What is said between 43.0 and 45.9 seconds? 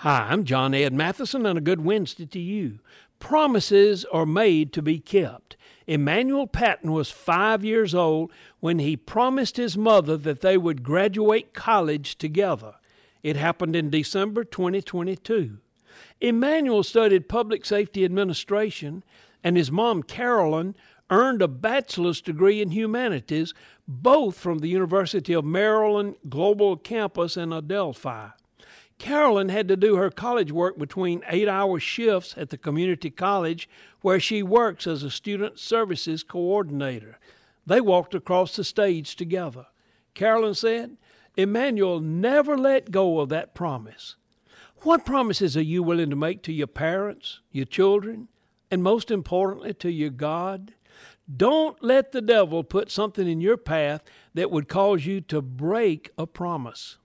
of that promise. What promises are you